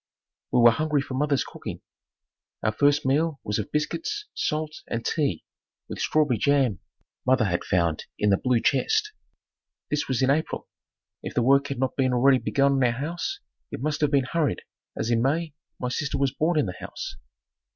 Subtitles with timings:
[0.51, 1.81] We were hungry for mother's cooking.
[2.63, 5.45] Our first meal was of biscuits, salt and tea
[5.87, 6.79] with strawberry jam,
[7.23, 9.13] mother had found in the blue chest.
[9.91, 10.67] This was in April.
[11.21, 14.25] If the work had not been already begun on our house, it must have been
[14.25, 14.63] hurried
[14.97, 17.17] as in May my sister was born in the house.